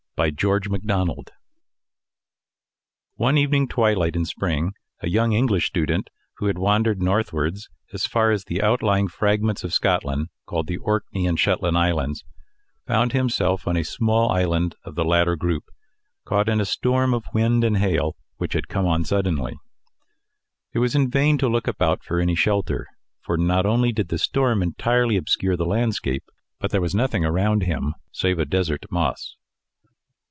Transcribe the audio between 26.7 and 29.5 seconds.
was nothing around him save a desert moss.